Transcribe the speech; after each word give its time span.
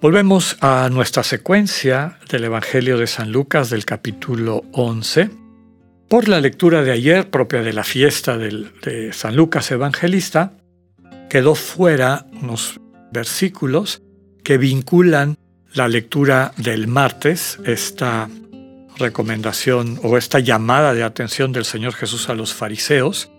Volvemos 0.00 0.56
a 0.60 0.88
nuestra 0.90 1.24
secuencia 1.24 2.18
del 2.30 2.44
Evangelio 2.44 2.98
de 2.98 3.08
San 3.08 3.32
Lucas 3.32 3.68
del 3.68 3.84
capítulo 3.84 4.62
11. 4.70 5.28
Por 6.08 6.28
la 6.28 6.40
lectura 6.40 6.82
de 6.82 6.92
ayer, 6.92 7.28
propia 7.30 7.62
de 7.62 7.72
la 7.72 7.82
fiesta 7.82 8.38
de 8.38 9.10
San 9.12 9.34
Lucas 9.34 9.72
Evangelista, 9.72 10.52
quedó 11.28 11.56
fuera 11.56 12.26
unos 12.40 12.80
versículos 13.10 14.00
que 14.44 14.56
vinculan 14.56 15.36
la 15.74 15.88
lectura 15.88 16.52
del 16.58 16.86
martes, 16.86 17.58
esta 17.64 18.28
recomendación 18.98 19.98
o 20.04 20.16
esta 20.16 20.38
llamada 20.38 20.94
de 20.94 21.02
atención 21.02 21.52
del 21.52 21.64
Señor 21.64 21.94
Jesús 21.94 22.28
a 22.28 22.34
los 22.34 22.54
fariseos, 22.54 23.32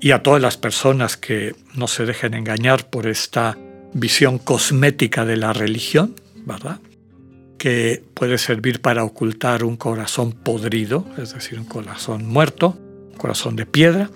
y 0.00 0.12
a 0.12 0.22
todas 0.22 0.40
las 0.40 0.56
personas 0.56 1.16
que 1.16 1.56
no 1.74 1.88
se 1.88 2.06
dejen 2.06 2.34
engañar 2.34 2.90
por 2.90 3.08
esta 3.08 3.58
visión 3.92 4.38
cosmética 4.38 5.24
de 5.24 5.36
la 5.36 5.52
religión, 5.52 6.14
¿verdad? 6.44 6.80
Que 7.58 8.02
puede 8.14 8.38
servir 8.38 8.80
para 8.80 9.04
ocultar 9.04 9.64
un 9.64 9.76
corazón 9.76 10.32
podrido, 10.32 11.06
es 11.18 11.34
decir, 11.34 11.58
un 11.58 11.64
corazón 11.64 12.26
muerto, 12.26 12.76
un 13.12 13.18
corazón 13.18 13.56
de 13.56 13.66
piedra, 13.66 14.10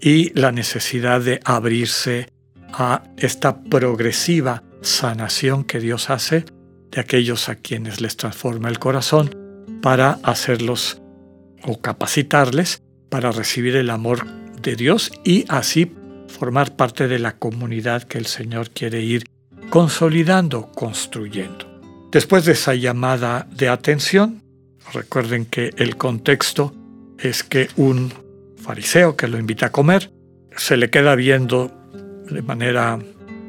y 0.00 0.32
la 0.38 0.52
necesidad 0.52 1.20
de 1.20 1.40
abrirse 1.44 2.28
a 2.72 3.04
esta 3.16 3.62
progresiva 3.62 4.62
sanación 4.80 5.64
que 5.64 5.80
Dios 5.80 6.08
hace 6.10 6.44
de 6.90 7.00
aquellos 7.00 7.48
a 7.48 7.56
quienes 7.56 8.00
les 8.00 8.16
transforma 8.16 8.68
el 8.68 8.78
corazón 8.78 9.36
para 9.82 10.18
hacerlos 10.22 11.02
o 11.64 11.80
capacitarles 11.80 12.82
para 13.08 13.32
recibir 13.32 13.76
el 13.76 13.90
amor 13.90 14.26
de 14.62 14.76
Dios 14.76 15.12
y 15.24 15.44
así 15.48 15.92
formar 16.40 16.74
parte 16.74 17.06
de 17.06 17.18
la 17.18 17.36
comunidad 17.36 18.04
que 18.04 18.16
el 18.16 18.24
Señor 18.24 18.70
quiere 18.70 19.02
ir 19.02 19.26
consolidando, 19.68 20.72
construyendo. 20.72 21.66
Después 22.10 22.46
de 22.46 22.52
esa 22.52 22.74
llamada 22.74 23.46
de 23.54 23.68
atención, 23.68 24.42
recuerden 24.94 25.44
que 25.44 25.74
el 25.76 25.98
contexto 25.98 26.74
es 27.18 27.44
que 27.44 27.68
un 27.76 28.10
fariseo 28.56 29.16
que 29.16 29.28
lo 29.28 29.38
invita 29.38 29.66
a 29.66 29.70
comer 29.70 30.10
se 30.56 30.78
le 30.78 30.88
queda 30.88 31.14
viendo 31.14 31.70
de 32.30 32.40
manera 32.40 32.98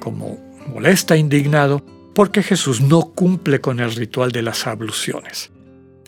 como 0.02 0.38
molesta, 0.68 1.16
indignado, 1.16 1.82
porque 2.14 2.44
Jesús 2.44 2.82
no 2.82 3.14
cumple 3.16 3.62
con 3.62 3.80
el 3.80 3.96
ritual 3.96 4.34
de 4.34 4.42
las 4.42 4.68
abluciones. 4.68 5.50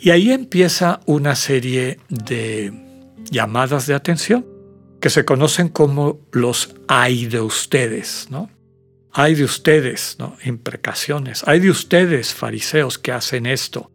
Y 0.02 0.10
ahí 0.10 0.32
empieza 0.32 1.00
una 1.06 1.36
serie 1.36 1.98
de 2.10 2.74
llamadas 3.32 3.88
de 3.88 3.94
atención 3.94 4.53
que 5.04 5.10
se 5.10 5.26
conocen 5.26 5.68
como 5.68 6.22
los 6.32 6.76
hay 6.88 7.26
de 7.26 7.42
ustedes, 7.42 8.28
¿no? 8.30 8.50
Hay 9.12 9.36
de 9.36 9.44
ustedes, 9.44 10.16
¿no? 10.18 10.38
Imprecaciones. 10.46 11.44
Hay 11.46 11.60
de 11.60 11.70
ustedes, 11.70 12.34
fariseos, 12.34 13.00
que 13.00 13.12
hacen 13.12 13.46
esto, 13.46 13.92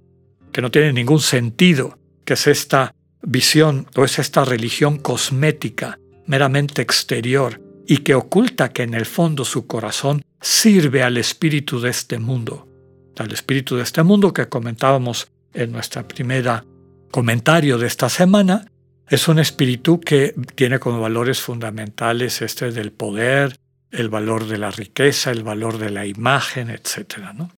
que 0.53 0.61
no 0.61 0.71
tiene 0.71 0.93
ningún 0.93 1.21
sentido, 1.21 1.99
que 2.27 2.35
es 2.35 2.47
esta 2.47 2.95
visión 3.23 3.87
o 3.97 4.05
es 4.05 4.19
esta 4.19 4.45
religión 4.45 4.99
cosmética, 4.99 5.99
meramente 6.27 6.83
exterior, 6.83 7.59
y 7.87 7.97
que 7.99 8.15
oculta 8.15 8.75
que 8.75 8.83
en 8.83 8.93
el 8.93 9.07
fondo 9.07 9.47
su 9.47 9.67
corazón 9.67 10.23
sirve 10.43 11.03
al 11.03 11.17
espíritu 11.17 11.81
de 11.81 11.89
este 11.89 12.19
mundo, 12.19 12.69
al 13.17 13.33
espíritu 13.33 13.77
de 13.77 13.85
este 13.85 14.03
mundo 14.03 14.35
que 14.35 14.51
comentábamos 14.51 15.29
en 15.55 15.73
nuestra 15.73 16.07
primera 16.07 16.67
comentario 17.11 17.79
de 17.79 17.87
esta 17.87 18.11
semana, 18.11 18.67
es 19.11 19.29
un 19.29 19.39
espíritu 19.39 20.01
que 20.01 20.35
tiene 20.55 20.79
como 20.79 21.01
valores 21.01 21.41
fundamentales 21.41 22.43
este 22.43 22.71
del 22.73 22.93
poder, 22.93 23.59
el 23.91 24.09
valor 24.11 24.47
de 24.47 24.59
la 24.59 24.71
riqueza, 24.71 25.31
el 25.31 25.43
valor 25.43 25.79
de 25.79 25.91
la 25.91 26.07
imagen, 26.07 26.69
etc. 26.71 27.33
¿no? 27.35 27.51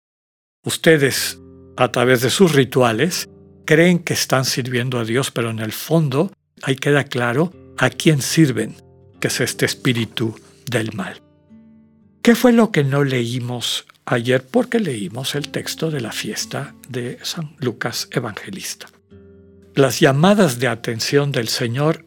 Ustedes, 0.63 1.39
a 1.75 1.91
través 1.91 2.21
de 2.21 2.29
sus 2.29 2.53
rituales, 2.53 3.27
creen 3.65 3.99
que 3.99 4.13
están 4.13 4.45
sirviendo 4.45 4.99
a 4.99 5.05
Dios, 5.05 5.31
pero 5.31 5.49
en 5.49 5.59
el 5.59 5.71
fondo 5.71 6.31
ahí 6.61 6.75
queda 6.75 7.05
claro 7.05 7.51
a 7.77 7.89
quién 7.89 8.21
sirven, 8.21 8.75
que 9.19 9.29
es 9.29 9.41
este 9.41 9.65
espíritu 9.65 10.39
del 10.69 10.93
mal. 10.93 11.21
¿Qué 12.21 12.35
fue 12.35 12.51
lo 12.51 12.71
que 12.71 12.83
no 12.83 13.03
leímos 13.03 13.87
ayer? 14.05 14.45
Porque 14.45 14.79
leímos 14.79 15.33
el 15.33 15.49
texto 15.49 15.89
de 15.89 16.01
la 16.01 16.11
fiesta 16.11 16.75
de 16.89 17.17
San 17.23 17.55
Lucas 17.59 18.07
Evangelista 18.11 18.87
las 19.79 19.99
llamadas 19.99 20.59
de 20.59 20.67
atención 20.67 21.31
del 21.31 21.47
Señor 21.47 22.05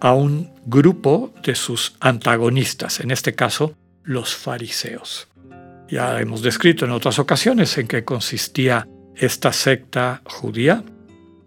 a 0.00 0.14
un 0.14 0.50
grupo 0.64 1.32
de 1.42 1.54
sus 1.54 1.94
antagonistas, 2.00 3.00
en 3.00 3.10
este 3.10 3.34
caso 3.34 3.74
los 4.02 4.34
fariseos. 4.34 5.28
Ya 5.88 6.20
hemos 6.20 6.42
descrito 6.42 6.84
en 6.84 6.90
otras 6.90 7.18
ocasiones 7.18 7.76
en 7.78 7.86
qué 7.86 8.04
consistía 8.04 8.88
esta 9.14 9.52
secta 9.52 10.22
judía 10.24 10.84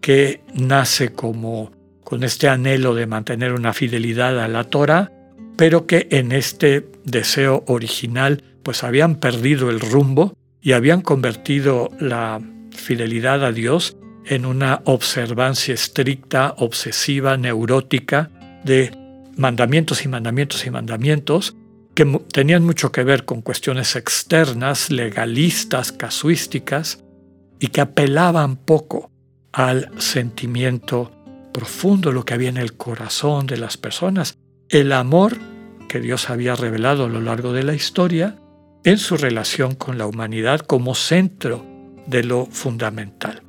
que 0.02 0.42
nace 0.54 1.14
como 1.14 1.72
con 2.04 2.24
este 2.24 2.48
anhelo 2.48 2.96
de 2.96 3.06
mantener 3.06 3.54
una 3.54 3.74
fidelidad 3.74 4.40
a 4.40 4.48
la 4.48 4.64
Torah, 4.64 5.12
pero 5.58 5.86
que 5.86 6.08
en 6.12 6.32
este 6.32 6.88
deseo 7.04 7.64
original 7.68 8.44
pues 8.64 8.84
habían 8.84 9.16
perdido 9.16 9.70
el 9.70 9.80
rumbo 9.80 10.34
y 10.62 10.72
habían 10.72 11.02
convertido 11.02 11.90
la 12.00 12.42
fidelidad 12.72 13.44
a 13.44 13.52
Dios 13.52 13.98
en 14.30 14.46
una 14.46 14.82
observancia 14.86 15.74
estricta, 15.74 16.54
obsesiva, 16.60 17.36
neurótica 17.36 18.30
de 18.64 18.92
mandamientos 19.36 20.06
y 20.06 20.08
mandamientos 20.08 20.68
y 20.68 20.70
mandamientos 20.70 21.56
que 21.96 22.06
tenían 22.32 22.64
mucho 22.64 22.92
que 22.92 23.04
ver 23.04 23.26
con 23.26 23.42
cuestiones 23.42 23.96
externas, 23.96 24.92
legalistas, 24.92 25.92
casuísticas, 25.92 27.04
y 27.60 27.68
que 27.68 27.82
apelaban 27.82 28.56
poco 28.56 29.10
al 29.52 29.92
sentimiento 30.00 31.12
profundo, 31.52 32.12
lo 32.12 32.24
que 32.24 32.36
había 32.36 32.50
en 32.50 32.58
el 32.58 32.74
corazón 32.78 33.48
de 33.48 33.58
las 33.58 33.78
personas, 33.78 34.38
el 34.70 34.92
amor 34.92 35.38
que 35.90 36.00
Dios 36.00 36.30
había 36.30 36.56
revelado 36.56 37.06
a 37.06 37.10
lo 37.10 37.20
largo 37.20 37.52
de 37.52 37.64
la 37.64 37.74
historia 37.74 38.38
en 38.84 39.00
su 39.00 39.18
relación 39.18 39.74
con 39.74 39.98
la 39.98 40.06
humanidad 40.06 40.60
como 40.60 40.94
centro 40.94 41.66
de 42.06 42.24
lo 42.24 42.46
fundamental. 42.46 43.49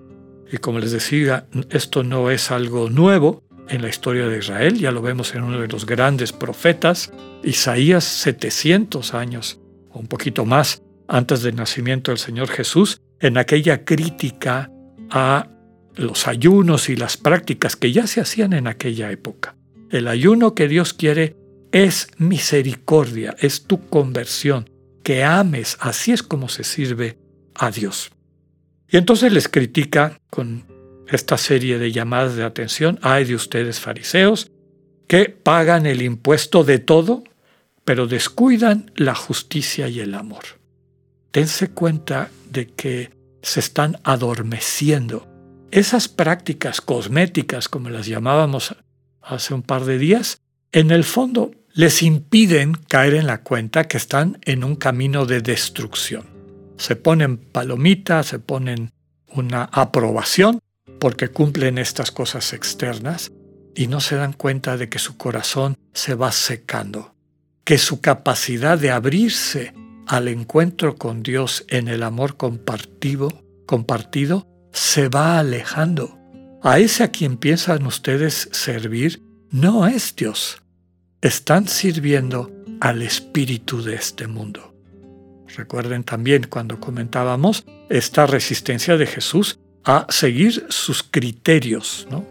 Y 0.52 0.58
como 0.58 0.78
les 0.78 0.92
decía, 0.92 1.46
esto 1.70 2.02
no 2.02 2.30
es 2.30 2.50
algo 2.50 2.90
nuevo 2.90 3.44
en 3.68 3.82
la 3.82 3.88
historia 3.88 4.26
de 4.26 4.38
Israel, 4.38 4.78
ya 4.78 4.90
lo 4.90 5.00
vemos 5.00 5.34
en 5.34 5.44
uno 5.44 5.60
de 5.60 5.68
los 5.68 5.86
grandes 5.86 6.32
profetas, 6.32 7.12
Isaías 7.44 8.02
700 8.04 9.14
años 9.14 9.60
o 9.90 10.00
un 10.00 10.08
poquito 10.08 10.44
más 10.44 10.82
antes 11.06 11.42
del 11.42 11.56
nacimiento 11.56 12.10
del 12.10 12.18
Señor 12.18 12.48
Jesús, 12.48 13.00
en 13.20 13.38
aquella 13.38 13.84
crítica 13.84 14.70
a 15.10 15.48
los 15.94 16.26
ayunos 16.26 16.88
y 16.88 16.96
las 16.96 17.16
prácticas 17.16 17.76
que 17.76 17.92
ya 17.92 18.06
se 18.06 18.20
hacían 18.20 18.52
en 18.52 18.66
aquella 18.66 19.10
época. 19.10 19.56
El 19.90 20.08
ayuno 20.08 20.54
que 20.54 20.68
Dios 20.68 20.94
quiere 20.94 21.36
es 21.72 22.08
misericordia, 22.16 23.36
es 23.38 23.64
tu 23.64 23.88
conversión, 23.88 24.70
que 25.02 25.24
ames, 25.24 25.76
así 25.80 26.12
es 26.12 26.22
como 26.22 26.48
se 26.48 26.64
sirve 26.64 27.18
a 27.54 27.70
Dios. 27.70 28.12
Y 28.90 28.96
entonces 28.96 29.32
les 29.32 29.48
critica 29.48 30.20
con 30.30 30.64
esta 31.08 31.36
serie 31.36 31.78
de 31.78 31.92
llamadas 31.92 32.36
de 32.36 32.44
atención, 32.44 32.98
hay 33.02 33.24
de 33.24 33.34
ustedes 33.34 33.80
fariseos, 33.80 34.50
que 35.06 35.28
pagan 35.28 35.86
el 35.86 36.02
impuesto 36.02 36.64
de 36.64 36.78
todo, 36.78 37.24
pero 37.84 38.06
descuidan 38.06 38.90
la 38.94 39.14
justicia 39.14 39.88
y 39.88 40.00
el 40.00 40.14
amor. 40.14 40.44
Dense 41.32 41.70
cuenta 41.70 42.30
de 42.50 42.68
que 42.68 43.10
se 43.42 43.60
están 43.60 43.98
adormeciendo. 44.04 45.26
Esas 45.70 46.08
prácticas 46.08 46.80
cosméticas, 46.80 47.68
como 47.68 47.90
las 47.90 48.06
llamábamos 48.06 48.76
hace 49.22 49.54
un 49.54 49.62
par 49.62 49.84
de 49.84 49.98
días, 49.98 50.40
en 50.72 50.90
el 50.90 51.04
fondo 51.04 51.52
les 51.72 52.02
impiden 52.02 52.74
caer 52.74 53.14
en 53.14 53.26
la 53.26 53.42
cuenta 53.42 53.86
que 53.86 53.96
están 53.96 54.38
en 54.42 54.64
un 54.64 54.74
camino 54.76 55.26
de 55.26 55.40
destrucción 55.40 56.39
se 56.80 56.96
ponen 56.96 57.36
palomitas, 57.36 58.28
se 58.28 58.38
ponen 58.38 58.90
una 59.28 59.64
aprobación 59.64 60.60
porque 60.98 61.28
cumplen 61.28 61.76
estas 61.76 62.10
cosas 62.10 62.54
externas 62.54 63.30
y 63.74 63.86
no 63.86 64.00
se 64.00 64.16
dan 64.16 64.32
cuenta 64.32 64.78
de 64.78 64.88
que 64.88 64.98
su 64.98 65.18
corazón 65.18 65.76
se 65.92 66.14
va 66.14 66.32
secando, 66.32 67.14
que 67.64 67.76
su 67.76 68.00
capacidad 68.00 68.78
de 68.78 68.90
abrirse 68.90 69.74
al 70.06 70.28
encuentro 70.28 70.96
con 70.96 71.22
Dios 71.22 71.66
en 71.68 71.86
el 71.88 72.02
amor 72.02 72.38
compartido, 72.38 73.44
compartido 73.66 74.48
se 74.72 75.08
va 75.08 75.38
alejando. 75.38 76.18
A 76.62 76.78
ese 76.78 77.04
a 77.04 77.08
quien 77.08 77.36
piensan 77.36 77.84
ustedes 77.84 78.48
servir 78.52 79.22
no 79.50 79.86
es 79.86 80.16
Dios. 80.16 80.62
Están 81.20 81.68
sirviendo 81.68 82.50
al 82.80 83.02
espíritu 83.02 83.82
de 83.82 83.96
este 83.96 84.26
mundo. 84.26 84.70
Recuerden 85.56 86.04
también 86.04 86.46
cuando 86.48 86.80
comentábamos 86.80 87.64
esta 87.88 88.26
resistencia 88.26 88.96
de 88.96 89.06
Jesús 89.06 89.58
a 89.84 90.06
seguir 90.08 90.66
sus 90.68 91.02
criterios, 91.02 92.06
¿no? 92.10 92.24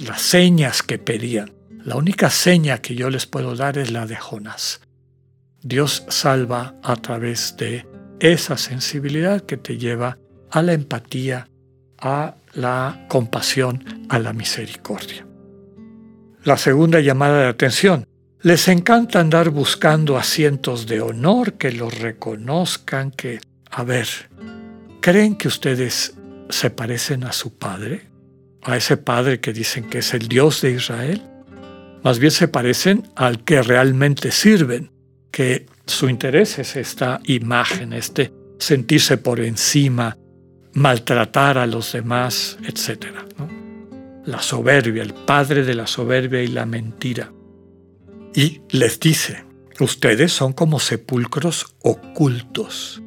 las 0.00 0.20
señas 0.22 0.82
que 0.82 0.98
pedían. 0.98 1.52
La 1.84 1.96
única 1.96 2.30
seña 2.30 2.78
que 2.78 2.94
yo 2.94 3.10
les 3.10 3.26
puedo 3.26 3.54
dar 3.56 3.78
es 3.78 3.90
la 3.90 4.06
de 4.06 4.16
Jonás. 4.16 4.80
Dios 5.62 6.04
salva 6.08 6.74
a 6.82 6.96
través 6.96 7.56
de 7.56 7.86
esa 8.20 8.56
sensibilidad 8.56 9.42
que 9.42 9.56
te 9.56 9.76
lleva 9.76 10.18
a 10.50 10.62
la 10.62 10.72
empatía, 10.72 11.48
a 11.98 12.36
la 12.54 13.06
compasión, 13.08 14.06
a 14.08 14.18
la 14.18 14.32
misericordia. 14.32 15.26
La 16.44 16.56
segunda 16.56 17.00
llamada 17.00 17.42
de 17.42 17.48
atención. 17.48 18.06
Les 18.44 18.68
encanta 18.68 19.20
andar 19.20 19.48
buscando 19.48 20.18
asientos 20.18 20.86
de 20.86 21.00
honor, 21.00 21.54
que 21.54 21.72
los 21.72 21.98
reconozcan, 21.98 23.10
que... 23.10 23.40
A 23.70 23.84
ver, 23.84 24.06
¿creen 25.00 25.36
que 25.36 25.48
ustedes 25.48 26.14
se 26.50 26.68
parecen 26.68 27.24
a 27.24 27.32
su 27.32 27.56
padre? 27.56 28.02
¿A 28.62 28.76
ese 28.76 28.98
padre 28.98 29.40
que 29.40 29.54
dicen 29.54 29.88
que 29.88 30.00
es 30.00 30.12
el 30.12 30.28
Dios 30.28 30.60
de 30.60 30.72
Israel? 30.72 31.22
Más 32.02 32.18
bien 32.18 32.32
se 32.32 32.46
parecen 32.46 33.08
al 33.16 33.44
que 33.44 33.62
realmente 33.62 34.30
sirven, 34.30 34.90
que 35.30 35.64
su 35.86 36.10
interés 36.10 36.58
es 36.58 36.76
esta 36.76 37.20
imagen, 37.24 37.94
este 37.94 38.30
sentirse 38.58 39.16
por 39.16 39.40
encima, 39.40 40.18
maltratar 40.74 41.56
a 41.56 41.66
los 41.66 41.92
demás, 41.92 42.58
etc. 42.66 43.06
La 44.26 44.42
soberbia, 44.42 45.02
el 45.02 45.14
padre 45.14 45.64
de 45.64 45.72
la 45.72 45.86
soberbia 45.86 46.42
y 46.42 46.48
la 46.48 46.66
mentira. 46.66 47.32
Y 48.34 48.62
les 48.70 48.98
dice, 48.98 49.44
ustedes 49.78 50.32
son 50.32 50.52
como 50.52 50.80
sepulcros 50.80 51.76
ocultos. 51.82 53.00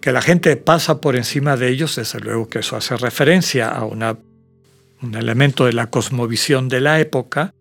Que 0.00 0.12
la 0.12 0.22
gente 0.22 0.56
pasa 0.56 1.00
por 1.00 1.16
encima 1.16 1.56
de 1.56 1.68
ellos, 1.68 1.96
desde 1.96 2.20
luego 2.20 2.48
que 2.48 2.60
eso 2.60 2.76
hace 2.76 2.96
referencia 2.96 3.68
a 3.68 3.84
un 3.84 5.14
elemento 5.14 5.66
de 5.66 5.72
la 5.72 5.90
cosmovisión 5.90 6.68
de 6.68 6.80
la 6.80 7.00
época, 7.00 7.52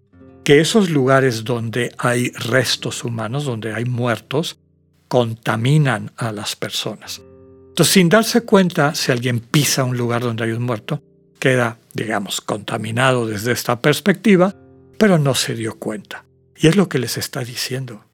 que 0.44 0.62
esos 0.62 0.92
lugares 0.92 1.44
donde 1.44 1.92
hay 1.98 2.30
restos 2.34 3.04
humanos, 3.04 3.46
donde 3.46 3.74
hay 3.74 3.86
muertos, 3.86 4.60
contaminan 5.08 6.12
a 6.18 6.32
las 6.32 6.56
personas. 6.56 7.22
Entonces, 7.70 7.94
sin 7.94 8.10
darse 8.10 8.42
cuenta, 8.42 8.94
si 8.94 9.12
alguien 9.12 9.40
pisa 9.40 9.84
un 9.84 9.98
lugar 9.98 10.22
donde 10.22 10.44
hay 10.44 10.52
un 10.52 10.62
muerto, 10.62 11.02
queda, 11.40 11.80
digamos, 11.94 12.42
contaminado 12.42 13.26
desde 13.26 13.54
esta 13.54 13.82
perspectiva, 13.82 14.56
pero 15.00 15.18
no 15.18 15.34
se 15.34 15.56
dio 15.56 15.80
cuenta. 15.80 16.25
Y 16.58 16.68
es 16.68 16.76
lo 16.76 16.90
que 16.90 17.00
les 17.00 17.18
está 17.18 17.44
diciendo. 17.44 18.06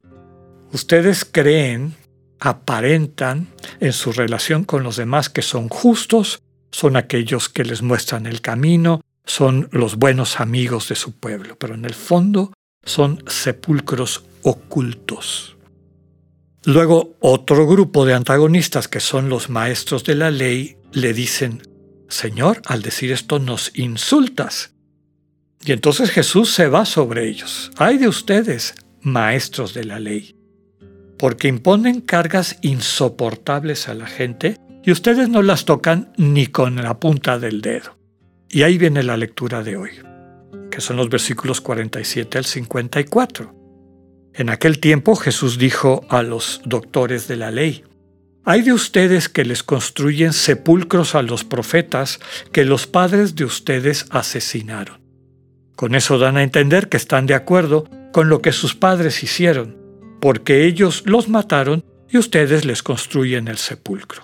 Ustedes 0.72 1.24
creen, 1.24 1.94
aparentan 2.40 3.48
en 3.80 3.92
su 3.92 4.12
relación 4.12 4.64
con 4.64 4.82
los 4.82 4.96
demás 4.96 5.28
que 5.28 5.42
son 5.42 5.68
justos, 5.68 6.42
son 6.70 6.96
aquellos 6.96 7.48
que 7.48 7.64
les 7.64 7.82
muestran 7.82 8.26
el 8.26 8.40
camino, 8.40 9.00
son 9.24 9.68
los 9.70 9.96
buenos 9.96 10.40
amigos 10.40 10.88
de 10.88 10.96
su 10.96 11.12
pueblo, 11.12 11.56
pero 11.58 11.74
en 11.74 11.84
el 11.84 11.94
fondo 11.94 12.52
son 12.84 13.22
sepulcros 13.26 14.24
ocultos. 14.42 15.56
Luego 16.64 17.16
otro 17.20 17.66
grupo 17.66 18.04
de 18.04 18.14
antagonistas 18.14 18.88
que 18.88 19.00
son 19.00 19.28
los 19.28 19.50
maestros 19.50 20.04
de 20.04 20.14
la 20.14 20.30
ley 20.30 20.76
le 20.92 21.12
dicen, 21.12 21.62
Señor, 22.08 22.62
al 22.66 22.82
decir 22.82 23.12
esto 23.12 23.38
nos 23.38 23.76
insultas. 23.76 24.71
Y 25.64 25.72
entonces 25.72 26.10
Jesús 26.10 26.52
se 26.52 26.68
va 26.68 26.84
sobre 26.84 27.28
ellos. 27.28 27.70
Ay 27.76 27.98
de 27.98 28.08
ustedes, 28.08 28.74
maestros 29.00 29.74
de 29.74 29.84
la 29.84 30.00
ley, 30.00 30.34
porque 31.18 31.48
imponen 31.48 32.00
cargas 32.00 32.58
insoportables 32.62 33.88
a 33.88 33.94
la 33.94 34.06
gente 34.06 34.56
y 34.84 34.90
ustedes 34.90 35.28
no 35.28 35.42
las 35.42 35.64
tocan 35.64 36.12
ni 36.16 36.48
con 36.48 36.76
la 36.76 36.98
punta 36.98 37.38
del 37.38 37.60
dedo. 37.60 37.96
Y 38.48 38.62
ahí 38.62 38.76
viene 38.76 39.02
la 39.02 39.16
lectura 39.16 39.62
de 39.62 39.76
hoy, 39.76 39.90
que 40.70 40.80
son 40.80 40.96
los 40.96 41.08
versículos 41.08 41.60
47 41.60 42.38
al 42.38 42.44
54. 42.44 43.54
En 44.34 44.50
aquel 44.50 44.80
tiempo 44.80 45.14
Jesús 45.14 45.58
dijo 45.58 46.04
a 46.08 46.22
los 46.22 46.60
doctores 46.64 47.28
de 47.28 47.36
la 47.36 47.50
ley, 47.50 47.84
hay 48.44 48.62
de 48.62 48.72
ustedes 48.72 49.28
que 49.28 49.44
les 49.44 49.62
construyen 49.62 50.32
sepulcros 50.32 51.14
a 51.14 51.22
los 51.22 51.44
profetas 51.44 52.18
que 52.50 52.64
los 52.64 52.88
padres 52.88 53.36
de 53.36 53.44
ustedes 53.44 54.06
asesinaron. 54.10 55.01
Con 55.82 55.96
eso 55.96 56.16
dan 56.16 56.36
a 56.36 56.44
entender 56.44 56.88
que 56.88 56.96
están 56.96 57.26
de 57.26 57.34
acuerdo 57.34 57.88
con 58.12 58.28
lo 58.28 58.40
que 58.40 58.52
sus 58.52 58.76
padres 58.76 59.24
hicieron, 59.24 59.76
porque 60.20 60.64
ellos 60.64 61.02
los 61.06 61.28
mataron 61.28 61.84
y 62.08 62.18
ustedes 62.18 62.64
les 62.64 62.84
construyen 62.84 63.48
el 63.48 63.56
sepulcro. 63.56 64.22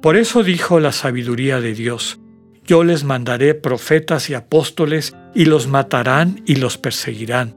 Por 0.00 0.16
eso 0.16 0.44
dijo 0.44 0.78
la 0.78 0.92
sabiduría 0.92 1.60
de 1.60 1.74
Dios, 1.74 2.20
yo 2.64 2.84
les 2.84 3.02
mandaré 3.02 3.54
profetas 3.54 4.30
y 4.30 4.34
apóstoles, 4.34 5.16
y 5.34 5.46
los 5.46 5.66
matarán 5.66 6.40
y 6.46 6.54
los 6.54 6.78
perseguirán, 6.78 7.56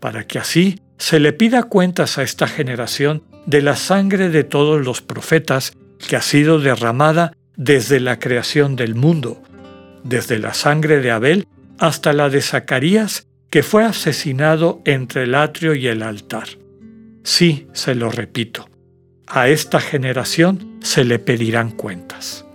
para 0.00 0.26
que 0.26 0.38
así 0.38 0.80
se 0.96 1.20
le 1.20 1.34
pida 1.34 1.64
cuentas 1.64 2.16
a 2.16 2.22
esta 2.22 2.48
generación 2.48 3.24
de 3.44 3.60
la 3.60 3.76
sangre 3.76 4.30
de 4.30 4.44
todos 4.44 4.82
los 4.82 5.02
profetas 5.02 5.74
que 5.98 6.16
ha 6.16 6.22
sido 6.22 6.60
derramada 6.60 7.34
desde 7.58 8.00
la 8.00 8.18
creación 8.18 8.74
del 8.74 8.94
mundo, 8.94 9.42
desde 10.02 10.38
la 10.38 10.54
sangre 10.54 11.02
de 11.02 11.10
Abel 11.10 11.46
hasta 11.82 12.12
la 12.12 12.30
de 12.30 12.40
Zacarías, 12.40 13.26
que 13.50 13.64
fue 13.64 13.82
asesinado 13.82 14.80
entre 14.84 15.24
el 15.24 15.34
atrio 15.34 15.74
y 15.74 15.88
el 15.88 16.04
altar. 16.04 16.46
Sí, 17.24 17.66
se 17.72 17.96
lo 17.96 18.08
repito, 18.08 18.68
a 19.26 19.48
esta 19.48 19.80
generación 19.80 20.78
se 20.80 21.02
le 21.02 21.18
pedirán 21.18 21.72
cuentas. 21.72 22.46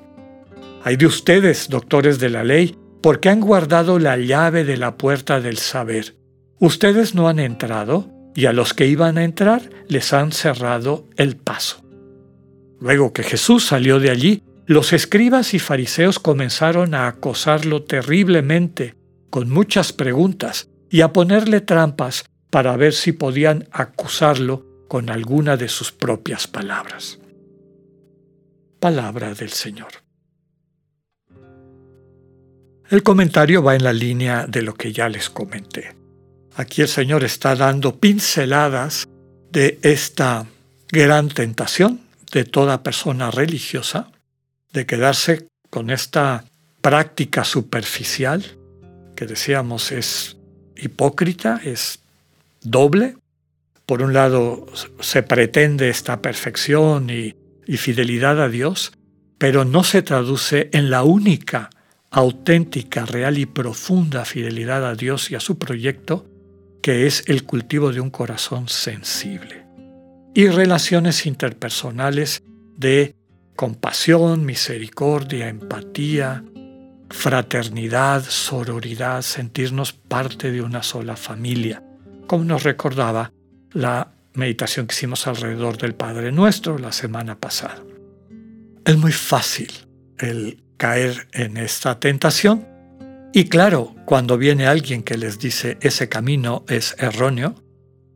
Hay 0.85 0.95
de 0.95 1.07
ustedes, 1.07 1.67
doctores 1.67 2.19
de 2.19 2.29
la 2.29 2.45
ley, 2.45 2.77
porque 3.03 3.27
han 3.27 3.41
guardado 3.41 3.99
la 3.99 4.15
llave 4.15 4.63
de 4.63 4.77
la 4.77 4.95
puerta 4.95 5.41
del 5.41 5.57
saber. 5.57 6.15
Ustedes 6.59 7.13
no 7.13 7.27
han 7.27 7.39
entrado, 7.39 8.09
y 8.33 8.45
a 8.45 8.53
los 8.53 8.73
que 8.73 8.87
iban 8.87 9.17
a 9.17 9.25
entrar 9.25 9.61
les 9.89 10.13
han 10.13 10.31
cerrado 10.31 11.05
el 11.17 11.35
paso. 11.35 11.83
Luego 12.79 13.11
que 13.11 13.23
Jesús 13.23 13.65
salió 13.65 13.99
de 13.99 14.09
allí, 14.09 14.41
los 14.67 14.93
escribas 14.93 15.53
y 15.53 15.59
fariseos 15.59 16.17
comenzaron 16.17 16.95
a 16.95 17.07
acosarlo 17.07 17.83
terriblemente, 17.83 18.96
con 19.29 19.49
muchas 19.49 19.93
preguntas, 19.93 20.69
y 20.89 21.01
a 21.01 21.11
ponerle 21.13 21.61
trampas 21.61 22.25
para 22.49 22.77
ver 22.77 22.93
si 22.93 23.11
podían 23.11 23.67
acusarlo 23.71 24.65
con 24.87 25.09
alguna 25.09 25.57
de 25.57 25.67
sus 25.67 25.91
propias 25.91 26.47
palabras. 26.47 27.19
Palabra 28.79 29.33
del 29.33 29.51
Señor. 29.51 29.89
El 32.89 33.03
comentario 33.03 33.61
va 33.61 33.75
en 33.75 33.83
la 33.83 33.91
línea 33.91 34.47
de 34.47 34.61
lo 34.61 34.73
que 34.73 34.93
ya 34.93 35.09
les 35.09 35.29
comenté. 35.29 35.95
Aquí 36.55 36.81
el 36.81 36.87
Señor 36.87 37.23
está 37.23 37.55
dando 37.55 37.99
pinceladas 37.99 39.07
de 39.51 39.77
esta 39.81 40.45
gran 40.89 41.27
tentación 41.27 42.01
de 42.31 42.45
toda 42.45 42.83
persona 42.83 43.29
religiosa 43.29 44.11
de 44.71 44.85
quedarse 44.85 45.47
con 45.69 45.89
esta 45.89 46.45
práctica 46.81 47.43
superficial 47.43 48.56
que 49.17 49.25
decíamos 49.25 49.91
es 49.91 50.37
hipócrita, 50.77 51.59
es 51.65 51.99
doble. 52.61 53.17
Por 53.85 54.01
un 54.03 54.13
lado 54.13 54.67
se 55.01 55.23
pretende 55.23 55.89
esta 55.89 56.21
perfección 56.21 57.09
y, 57.09 57.35
y 57.65 57.77
fidelidad 57.77 58.39
a 58.39 58.47
Dios, 58.47 58.93
pero 59.39 59.65
no 59.65 59.83
se 59.83 60.03
traduce 60.03 60.69
en 60.71 60.91
la 60.91 61.03
única 61.03 61.71
auténtica, 62.11 63.05
real 63.05 63.39
y 63.39 63.47
profunda 63.47 64.23
fidelidad 64.23 64.85
a 64.87 64.93
Dios 64.93 65.31
y 65.31 65.35
a 65.35 65.39
su 65.39 65.57
proyecto, 65.57 66.27
que 66.81 67.07
es 67.07 67.23
el 67.27 67.43
cultivo 67.43 67.91
de 67.91 67.99
un 67.99 68.11
corazón 68.11 68.69
sensible. 68.69 69.65
Y 70.35 70.47
relaciones 70.47 71.25
interpersonales 71.25 72.43
de 72.77 73.15
compasión, 73.55 74.45
misericordia, 74.45 75.49
empatía, 75.49 76.43
fraternidad, 77.09 78.23
sororidad, 78.27 79.21
sentirnos 79.21 79.93
parte 79.93 80.51
de 80.51 80.61
una 80.61 80.83
sola 80.83 81.15
familia, 81.15 81.83
como 82.27 82.43
nos 82.43 82.63
recordaba 82.63 83.31
la 83.71 84.11
meditación 84.33 84.87
que 84.87 84.93
hicimos 84.93 85.27
alrededor 85.27 85.77
del 85.77 85.95
Padre 85.95 86.31
Nuestro 86.31 86.77
la 86.77 86.91
semana 86.91 87.39
pasada. 87.39 87.83
Es 88.85 88.97
muy 88.97 89.11
fácil 89.11 89.71
el 90.17 90.63
caer 90.77 91.27
en 91.33 91.57
esta 91.57 91.99
tentación. 91.99 92.65
Y 93.33 93.49
claro, 93.49 93.95
cuando 94.05 94.37
viene 94.37 94.67
alguien 94.67 95.03
que 95.03 95.17
les 95.17 95.39
dice 95.39 95.77
ese 95.81 96.07
camino 96.07 96.63
es 96.69 96.95
erróneo, 96.99 97.55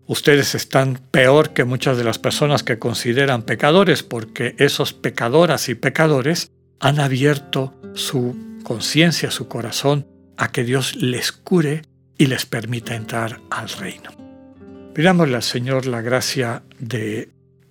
ustedes 0.07 0.55
están 0.55 0.99
peor 1.11 1.51
que 1.51 1.65
muchas 1.65 1.97
de 1.97 2.03
las 2.03 2.19
personas 2.19 2.63
que 2.63 2.79
consideran 2.79 3.43
pecadores, 3.43 4.03
porque 4.03 4.55
esos 4.59 4.93
pecadoras 4.93 5.69
y 5.69 5.75
pecadores 5.75 6.51
han 6.79 6.99
abierto 6.99 7.73
su 7.93 8.50
conciencia, 8.63 9.31
su 9.31 9.47
corazón, 9.47 10.07
a 10.37 10.51
que 10.51 10.63
Dios 10.63 10.95
les 10.95 11.31
cure 11.31 11.83
y 12.17 12.27
les 12.27 12.45
permita 12.45 12.95
entrar 12.95 13.41
al 13.49 13.69
reino. 13.69 14.11
Pidámosle 14.93 15.35
al 15.35 15.43
Señor 15.43 15.85
la 15.85 16.01
gracia 16.01 16.63
de 16.79 17.29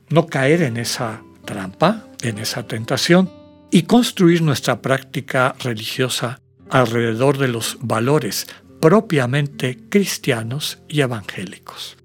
no 0.09 0.27
caer 0.27 0.63
en 0.63 0.77
esa 0.77 1.23
trampa, 1.45 2.07
en 2.23 2.39
esa 2.39 2.67
tentación, 2.67 3.31
y 3.71 3.83
construir 3.83 4.43
nuestra 4.43 4.83
práctica 4.83 5.55
religiosa 5.61 6.41
alrededor 6.71 7.39
de 7.39 7.49
los 7.49 7.79
valores 7.81 8.47
propiamente 8.81 9.79
cristianos 9.89 10.79
y 10.89 11.03
evangélicos. 11.03 11.97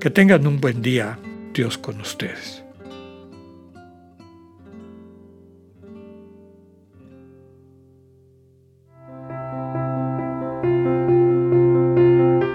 Que 0.00 0.10
tengan 0.10 0.46
un 0.46 0.60
buen 0.60 0.80
día, 0.80 1.18
Dios 1.52 1.76
con 1.76 2.00
ustedes. 2.00 2.61